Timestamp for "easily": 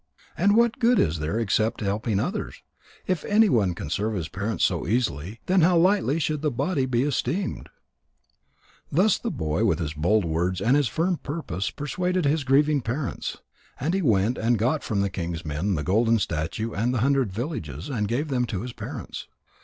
4.87-5.41